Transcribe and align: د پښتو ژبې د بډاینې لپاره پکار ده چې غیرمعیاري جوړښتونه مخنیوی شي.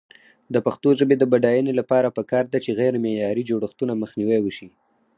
د 0.53 0.55
پښتو 0.65 0.89
ژبې 0.99 1.15
د 1.19 1.23
بډاینې 1.31 1.73
لپاره 1.79 2.13
پکار 2.17 2.45
ده 2.53 2.57
چې 2.63 2.77
غیرمعیاري 2.79 3.43
جوړښتونه 3.49 3.93
مخنیوی 4.01 4.51
شي. 4.57 4.67